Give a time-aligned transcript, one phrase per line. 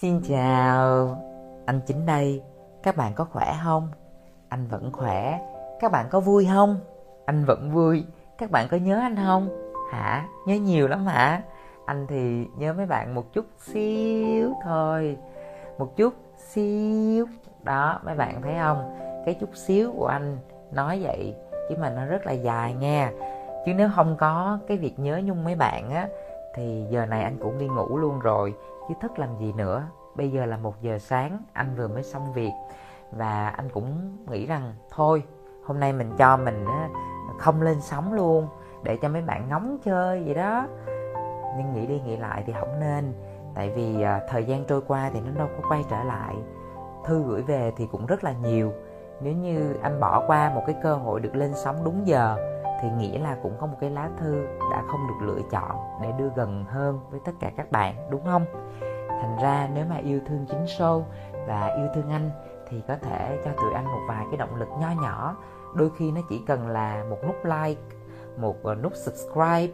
[0.00, 1.16] Xin chào,
[1.66, 2.42] anh chính đây.
[2.82, 3.88] Các bạn có khỏe không?
[4.48, 5.40] Anh vẫn khỏe.
[5.80, 6.78] Các bạn có vui không?
[7.26, 8.04] Anh vẫn vui.
[8.38, 9.48] Các bạn có nhớ anh không?
[9.92, 10.28] Hả?
[10.46, 11.42] Nhớ nhiều lắm hả?
[11.86, 15.16] Anh thì nhớ mấy bạn một chút xíu thôi.
[15.78, 17.26] Một chút xíu.
[17.62, 18.98] Đó, mấy bạn thấy không?
[19.26, 20.38] Cái chút xíu của anh
[20.72, 21.34] nói vậy
[21.68, 23.12] chứ mà nó rất là dài nha.
[23.66, 26.08] Chứ nếu không có cái việc nhớ nhung mấy bạn á
[26.54, 28.54] thì giờ này anh cũng đi ngủ luôn rồi
[28.88, 29.82] chứ thức làm gì nữa?
[30.14, 32.52] Bây giờ là một giờ sáng, anh vừa mới xong việc.
[33.12, 35.22] Và anh cũng nghĩ rằng, thôi,
[35.64, 36.64] hôm nay mình cho mình
[37.38, 38.48] không lên sóng luôn,
[38.82, 40.66] để cho mấy bạn ngóng chơi vậy đó.
[41.56, 43.12] Nhưng nghĩ đi nghĩ lại thì không nên,
[43.54, 46.34] tại vì à, thời gian trôi qua thì nó đâu có quay trở lại.
[47.04, 48.72] Thư gửi về thì cũng rất là nhiều.
[49.20, 52.36] Nếu như anh bỏ qua một cái cơ hội được lên sóng đúng giờ
[52.80, 56.12] thì nghĩa là cũng có một cái lá thư đã không được lựa chọn để
[56.18, 58.44] đưa gần hơn với tất cả các bạn, đúng không?
[59.20, 61.06] Thành ra nếu mà yêu thương chính sâu
[61.46, 62.30] và yêu thương anh
[62.68, 65.36] thì có thể cho tụi anh một vài cái động lực nho nhỏ.
[65.74, 67.80] Đôi khi nó chỉ cần là một nút like,
[68.36, 69.72] một ờ, nút subscribe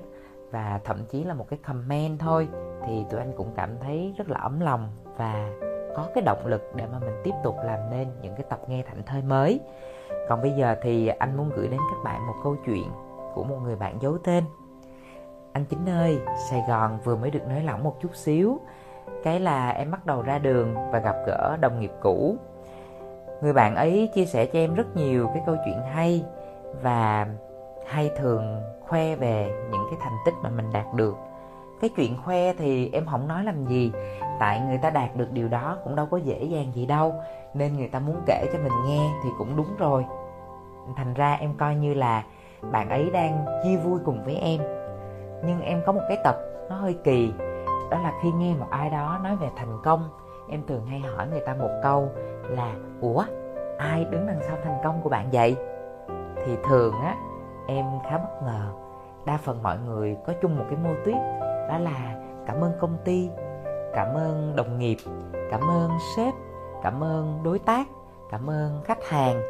[0.50, 2.48] và thậm chí là một cái comment thôi
[2.86, 5.50] thì tụi anh cũng cảm thấy rất là ấm lòng và
[5.97, 8.83] có cái động lực để mà mình tiếp tục làm nên những cái tập nghe
[8.83, 9.61] thảnh thơi mới.
[10.29, 12.91] Còn bây giờ thì anh muốn gửi đến các bạn một câu chuyện
[13.35, 14.45] của một người bạn giấu tên.
[15.53, 16.20] Anh chính ơi,
[16.51, 18.61] sài gòn vừa mới được nới lỏng một chút xíu.
[19.23, 22.37] Cái là em bắt đầu ra đường và gặp gỡ đồng nghiệp cũ.
[23.43, 26.25] Người bạn ấy chia sẻ cho em rất nhiều cái câu chuyện hay
[26.83, 27.27] và
[27.87, 31.15] hay thường khoe về những cái thành tích mà mình đạt được
[31.83, 33.92] cái chuyện khoe thì em không nói làm gì.
[34.38, 37.14] Tại người ta đạt được điều đó cũng đâu có dễ dàng gì đâu,
[37.55, 40.05] nên người ta muốn kể cho mình nghe thì cũng đúng rồi.
[40.97, 42.24] Thành ra em coi như là
[42.70, 44.61] bạn ấy đang chia vui cùng với em.
[45.44, 46.36] Nhưng em có một cái tật,
[46.70, 47.33] nó hơi kỳ,
[47.91, 50.08] đó là khi nghe một ai đó nói về thành công,
[50.48, 52.08] em thường hay hỏi người ta một câu
[52.48, 53.24] là, ủa,
[53.78, 55.57] ai đứng đằng sau thành công của bạn vậy?
[56.45, 57.17] Thì thường á,
[57.67, 58.73] em khá bất ngờ.
[59.24, 61.17] Đa phần mọi người có chung một cái mô tuyết
[61.68, 63.30] đó là cảm ơn công ty
[63.95, 64.96] cảm ơn đồng nghiệp
[65.50, 66.34] cảm ơn sếp
[66.83, 67.86] cảm ơn đối tác
[68.30, 69.42] cảm ơn khách hàng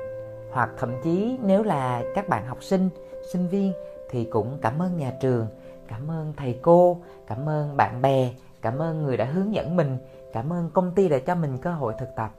[0.52, 2.88] hoặc thậm chí nếu là các bạn học sinh
[3.32, 3.72] sinh viên
[4.10, 5.46] thì cũng cảm ơn nhà trường
[5.88, 6.96] cảm ơn thầy cô
[7.26, 8.30] cảm ơn bạn bè
[8.62, 9.98] cảm ơn người đã hướng dẫn mình
[10.32, 12.30] cảm ơn công ty đã cho mình cơ hội thực tập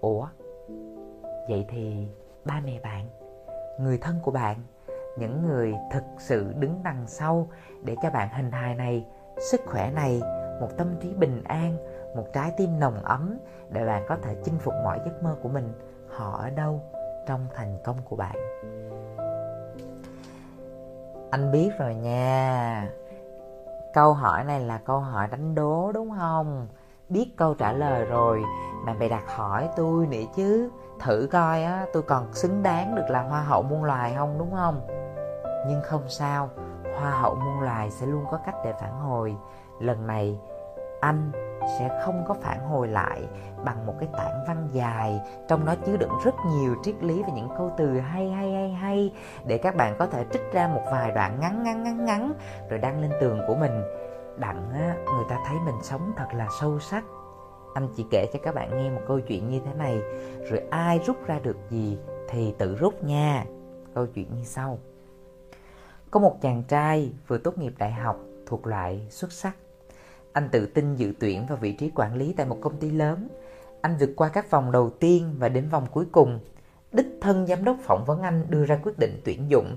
[0.00, 0.26] ủa
[1.48, 2.06] vậy thì
[2.44, 3.06] ba mẹ bạn
[3.80, 4.56] người thân của bạn
[5.18, 7.48] những người thực sự đứng đằng sau
[7.84, 9.06] để cho bạn hình hài này
[9.40, 10.22] sức khỏe này,
[10.60, 11.76] một tâm trí bình an,
[12.16, 13.38] một trái tim nồng ấm
[13.70, 15.72] để bạn có thể chinh phục mọi giấc mơ của mình.
[16.08, 16.80] Họ ở đâu?
[17.26, 18.34] Trong thành công của bạn.
[21.30, 22.90] Anh biết rồi nha.
[23.94, 26.68] Câu hỏi này là câu hỏi đánh đố, đúng không?
[27.08, 28.42] Biết câu trả lời rồi.
[28.86, 30.70] Mà mày đặt hỏi tôi nữa chứ.
[31.00, 34.52] Thử coi á, tôi còn xứng đáng được là hoa hậu muôn loài không, đúng
[34.52, 34.86] không?
[35.68, 36.48] Nhưng không sao
[37.00, 39.36] hoa hậu muôn loài sẽ luôn có cách để phản hồi.
[39.78, 40.38] Lần này,
[41.00, 41.32] anh
[41.78, 43.28] sẽ không có phản hồi lại
[43.64, 47.28] bằng một cái tản văn dài, trong đó chứa đựng rất nhiều triết lý và
[47.34, 49.12] những câu từ hay hay hay hay,
[49.44, 52.32] để các bạn có thể trích ra một vài đoạn ngắn ngắn ngắn ngắn,
[52.70, 53.82] rồi đăng lên tường của mình.
[54.36, 54.68] Đặng
[55.04, 57.04] người ta thấy mình sống thật là sâu sắc.
[57.74, 60.00] Anh chỉ kể cho các bạn nghe một câu chuyện như thế này,
[60.50, 63.44] rồi ai rút ra được gì thì tự rút nha.
[63.94, 64.78] Câu chuyện như sau
[66.10, 68.16] có một chàng trai vừa tốt nghiệp đại học
[68.46, 69.56] thuộc loại xuất sắc
[70.32, 73.28] anh tự tin dự tuyển vào vị trí quản lý tại một công ty lớn.
[73.80, 76.40] Anh vượt qua các vòng đầu tiên và đến vòng cuối cùng.
[76.92, 79.76] Đích thân giám đốc phỏng vấn anh đưa ra quyết định tuyển dụng.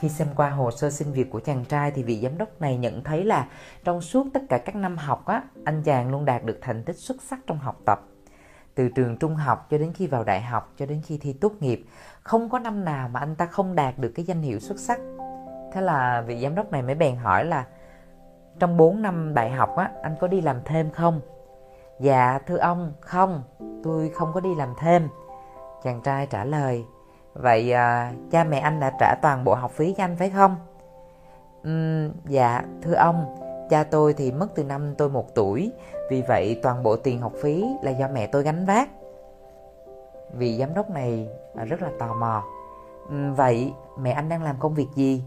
[0.00, 2.76] Khi xem qua hồ sơ xin việc của chàng trai thì vị giám đốc này
[2.76, 3.48] nhận thấy là
[3.84, 6.96] trong suốt tất cả các năm học á, anh chàng luôn đạt được thành tích
[6.96, 8.00] xuất sắc trong học tập.
[8.74, 11.52] Từ trường trung học cho đến khi vào đại học cho đến khi thi tốt
[11.60, 11.84] nghiệp,
[12.22, 15.00] không có năm nào mà anh ta không đạt được cái danh hiệu xuất sắc.
[15.74, 17.66] Thế là vị giám đốc này mới bèn hỏi là
[18.58, 21.20] trong 4 năm đại học á, anh có đi làm thêm không?
[22.00, 23.42] Dạ thưa ông, không,
[23.84, 25.08] tôi không có đi làm thêm.
[25.82, 26.84] Chàng trai trả lời,
[27.34, 30.56] vậy à, cha mẹ anh đã trả toàn bộ học phí cho anh phải không?
[31.68, 33.36] Uhm, dạ thưa ông,
[33.70, 35.72] cha tôi thì mất từ năm tôi một tuổi,
[36.10, 38.88] vì vậy toàn bộ tiền học phí là do mẹ tôi gánh vác.
[40.32, 41.28] Vị giám đốc này
[41.68, 42.44] rất là tò mò.
[43.08, 45.22] Uhm, vậy mẹ anh đang làm công việc gì?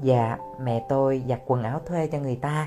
[0.00, 2.66] Dạ, mẹ tôi giặt quần áo thuê cho người ta.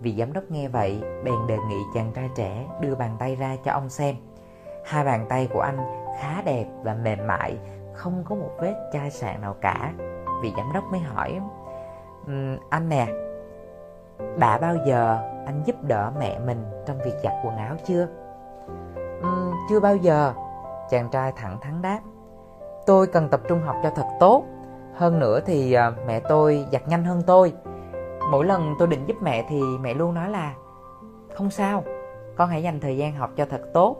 [0.00, 3.56] Vị giám đốc nghe vậy, bèn đề nghị chàng trai trẻ đưa bàn tay ra
[3.64, 4.16] cho ông xem.
[4.84, 5.78] Hai bàn tay của anh
[6.20, 7.58] khá đẹp và mềm mại,
[7.92, 9.92] không có một vết chai sạn nào cả.
[10.42, 11.40] Vị giám đốc mới hỏi,
[12.26, 13.06] um, anh nè,
[14.38, 18.08] đã bao giờ anh giúp đỡ mẹ mình trong việc giặt quần áo chưa
[19.22, 20.34] Um, chưa bao giờ
[20.90, 22.00] chàng trai thẳng thắn đáp
[22.86, 24.44] tôi cần tập trung học cho thật tốt
[24.96, 27.52] hơn nữa thì à, mẹ tôi giặt nhanh hơn tôi.
[28.30, 30.54] Mỗi lần tôi định giúp mẹ thì mẹ luôn nói là
[31.34, 31.84] không sao
[32.36, 33.96] con hãy dành thời gian học cho thật tốt.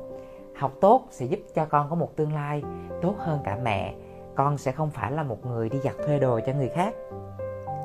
[0.56, 2.62] Học tốt sẽ giúp cho con có một tương lai
[3.02, 3.94] tốt hơn cả mẹ.
[4.34, 6.94] Con sẽ không phải là một người đi giặt thuê đồ cho người khác.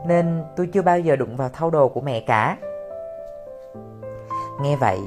[0.07, 2.57] Nên tôi chưa bao giờ đụng vào thau đồ của mẹ cả.
[4.61, 4.99] Nghe vậy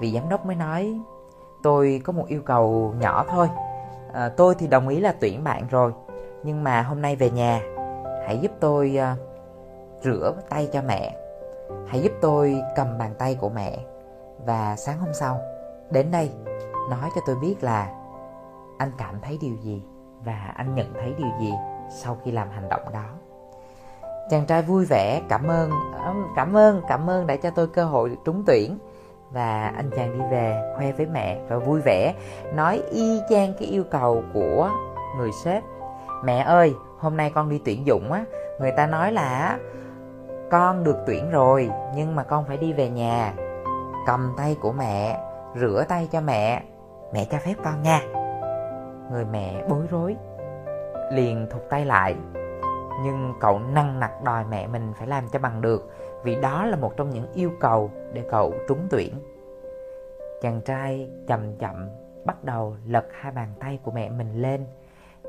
[0.00, 1.00] vị giám đốc mới nói
[1.62, 3.48] tôi có một yêu cầu nhỏ thôi.
[4.12, 5.92] À, tôi thì đồng ý là tuyển bạn rồi
[6.42, 7.60] nhưng mà hôm nay về nhà,
[8.26, 9.14] hãy giúp tôi ờ,
[10.02, 11.16] rửa tay cho mẹ.
[11.86, 13.78] Hãy giúp tôi cầm bàn tay của mẹ.
[14.46, 15.40] Và sáng hôm sau,
[15.90, 16.30] đến đây,
[16.90, 17.92] nói cho tôi biết là
[18.78, 19.82] anh cảm thấy điều gì
[20.24, 21.52] và anh nhận thấy điều gì
[21.90, 23.04] sau khi làm hành động đó.
[24.30, 25.70] Chàng trai vui vẻ, cảm ơn
[26.04, 28.78] ờ, cảm ơn cảm ơn đã cho tôi cơ hội trúng tuyển.
[29.30, 32.14] Và anh chàng đi về khoe với mẹ và vui vẻ,
[32.54, 34.70] nói y chang cái yêu cầu của
[35.16, 35.64] người sếp
[36.24, 38.24] mẹ ơi, hôm nay con đi tuyển dụng á.
[38.60, 39.58] Người ta nói là
[40.50, 43.34] con được tuyển rồi, nhưng mà con phải đi về nhà.
[44.06, 45.20] Cầm tay của mẹ,
[45.60, 46.62] rửa tay cho mẹ.
[47.12, 48.00] Mẹ cho phép con nha.
[49.12, 50.16] Người mẹ bối rối,
[51.12, 52.16] liền thụt tay lại.
[53.04, 55.90] Nhưng cậu năng nặc đòi mẹ mình phải làm cho bằng được,
[56.22, 59.14] vì đó là một trong những yêu cầu để cậu trúng tuyển.
[60.42, 61.88] Chàng trai chậm chậm
[62.24, 64.66] bắt đầu lật hai bàn tay của mẹ mình lên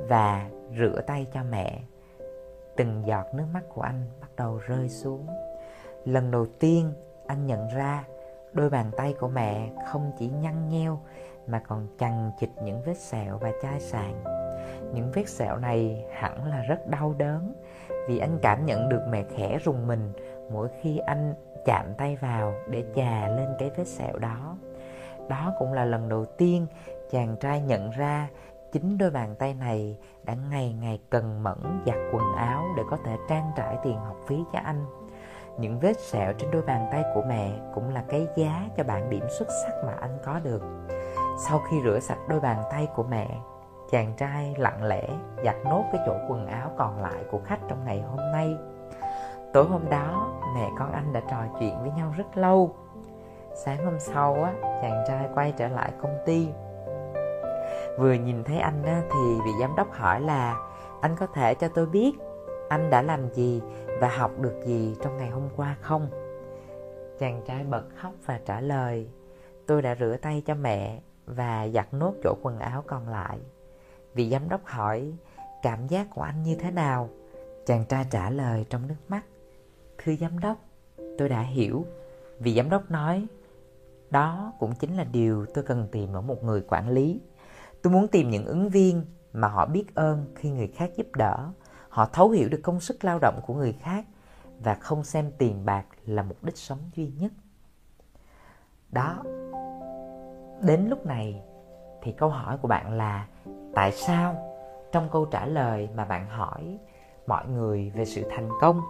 [0.07, 1.79] và rửa tay cho mẹ.
[2.75, 5.27] Từng giọt nước mắt của anh bắt đầu rơi xuống.
[6.05, 6.93] Lần đầu tiên
[7.27, 8.03] anh nhận ra
[8.53, 10.99] đôi bàn tay của mẹ không chỉ nhăn nheo
[11.47, 14.23] mà còn chằng chịt những vết sẹo và chai sạn.
[14.93, 17.53] những vết sẹo này hẳn là rất đau đớn,
[18.07, 20.13] vì anh cảm nhận được mẹ khẽ rùng mình
[20.51, 21.33] mỗi khi anh
[21.65, 24.57] chạm tay vào để chà lên cái vết sẹo đó.
[25.29, 26.65] Đó cũng là lần đầu tiên
[27.11, 28.29] chàng trai nhận ra
[28.71, 32.97] chính đôi bàn tay này đã ngày ngày cần mẫn giặt quần áo để có
[33.05, 34.85] thể trang trải tiền học phí cho anh.
[35.57, 39.09] Những vết sẹo trên đôi bàn tay của mẹ cũng là cái giá cho bản
[39.09, 40.63] điểm xuất sắc mà anh có được.
[41.37, 43.27] Sau khi rửa sạch đôi bàn tay của mẹ,
[43.91, 45.07] chàng trai lặng lẽ
[45.45, 48.55] giặt nốt cái chỗ quần áo còn lại của khách trong ngày hôm nay.
[49.53, 52.75] Tối hôm đó, mẹ con anh đã trò chuyện với nhau rất lâu.
[53.53, 56.49] Sáng hôm sau á, chàng trai quay trở lại công ty
[58.01, 60.69] vừa nhìn thấy anh thì vị giám đốc hỏi là,
[61.01, 62.11] anh có thể cho tôi biết
[62.69, 63.61] anh đã làm gì
[63.99, 66.07] và học được gì trong ngày hôm qua không?
[67.19, 69.09] Chàng trai bật khóc và trả lời,
[69.67, 73.39] tôi đã rửa tay cho mẹ và giặt nốt chỗ quần áo còn lại.
[74.13, 75.13] Vị giám đốc hỏi,
[75.61, 77.09] cảm giác của anh như thế nào?
[77.65, 79.21] Chàng trai trả lời trong nước mắt,
[79.97, 80.57] thưa giám đốc,
[81.17, 81.85] tôi đã hiểu.
[82.39, 83.27] Vị giám đốc nói,
[84.09, 87.21] đó cũng chính là điều tôi cần tìm ở một người quản lý
[87.83, 91.49] tôi muốn tìm những ứng viên mà họ biết ơn khi người khác giúp đỡ.
[91.89, 94.05] Họ thấu hiểu được công sức lao động của người khác
[94.59, 97.31] và không xem tiền bạc là mục đích sống duy nhất.
[98.89, 99.23] Đó,
[100.61, 101.41] đến lúc này
[102.01, 103.27] thì câu hỏi của bạn là,
[103.73, 104.35] tại sao
[104.91, 106.79] trong câu trả lời mà bạn hỏi
[107.27, 108.81] mọi người về sự thành công,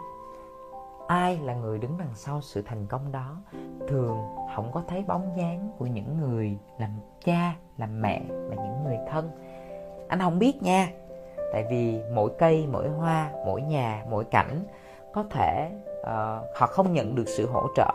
[1.07, 3.41] ai là người đứng đằng sau sự thành công đó?
[3.91, 4.17] Thường
[4.55, 6.89] không có thấy bóng dáng của những người làm
[7.23, 9.31] cha làm mẹ và những người thân.
[10.07, 10.87] Anh không biết nha
[11.53, 14.63] tại vì mỗi cây mỗi hoa mỗi nhà mỗi cảnh
[15.13, 15.71] có thể
[16.01, 16.07] uh,
[16.55, 17.93] họ không nhận được sự hỗ trợ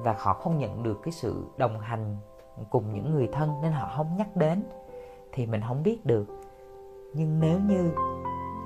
[0.00, 2.16] và họ không nhận được cái sự đồng hành
[2.70, 4.62] cùng những người thân nên họ không nhắc đến
[5.32, 6.26] thì mình không biết được.
[7.14, 7.92] Nhưng nếu như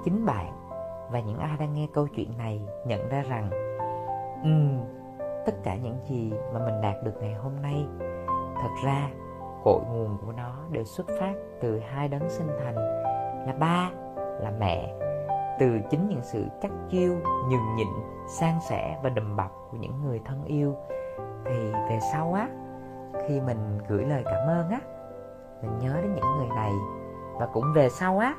[0.04, 0.52] chính bạn
[1.10, 3.50] và những ai đang nghe câu chuyện này nhận ra rằng
[4.42, 4.99] um,
[5.46, 7.86] tất cả những gì mà mình đạt được ngày hôm nay.
[8.62, 9.10] Thật ra,
[9.64, 12.74] cội nguồn của nó đều xuất phát từ hai đấng sinh thành,
[13.46, 14.94] là ba, là mẹ.
[15.58, 17.12] Từ chính những sự chắc chiêu,
[17.50, 17.88] nhường nhịn,
[18.28, 20.76] san sẻ và đùm bọc của những người thân yêu.
[21.44, 22.48] Thì về sau á,
[23.26, 24.80] khi mình gửi lời cảm ơn á,
[25.62, 26.72] mình nhớ đến những người này.
[27.38, 28.34] Và cũng về sau á,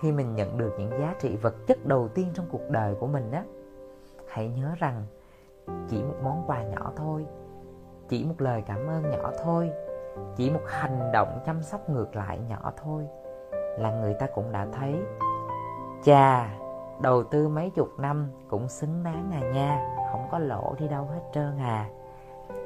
[0.00, 3.06] khi mình nhận được những giá trị vật chất đầu tiên trong cuộc đời của
[3.06, 3.44] mình á,
[4.28, 5.02] hãy nhớ rằng
[5.88, 7.26] chỉ một món quà nhỏ thôi.
[8.08, 9.70] Chỉ một lời cảm ơn nhỏ thôi.
[10.36, 13.08] Chỉ một hành động chăm sóc ngược lại nhỏ thôi
[13.78, 14.96] là người ta cũng đã thấy.
[16.04, 16.58] Chà,
[17.00, 19.96] đầu tư mấy chục năm cũng xứng đáng à nha.
[20.12, 21.88] Không có lỗ đi đâu hết trơn à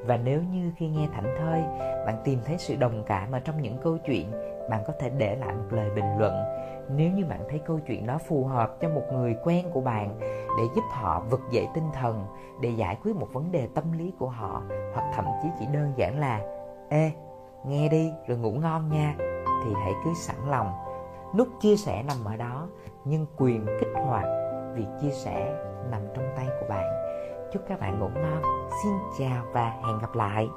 [0.07, 1.63] và nếu như khi nghe thảnh thơi,
[2.07, 4.33] bạn tìm thấy sự đồng cảm ở trong những câu chuyện,
[4.71, 6.35] bạn có thể để lại một lời bình luận.
[6.97, 10.19] Nếu như bạn thấy câu chuyện đó phù hợp cho một người quen của bạn,
[10.59, 12.27] để giúp họ vực dậy tinh thần,
[12.61, 14.63] để giải quyết một vấn đề tâm lý của họ,
[14.95, 16.41] hoặc thậm chí chỉ đơn giản là,
[16.89, 17.11] ê,
[17.67, 19.15] nghe đi, rồi ngủ ngon nha,
[19.65, 20.73] thì hãy cứ sẵn lòng.
[21.37, 22.69] Nút chia sẻ nằm ở đó,
[23.05, 24.27] nhưng quyền kích hoạt
[24.75, 25.55] việc chia sẻ
[25.91, 27.08] nằm trong tay của bạn
[27.53, 28.43] chúc các bạn ngủ ngon.
[28.83, 30.49] Xin chào và hẹn gặp lại.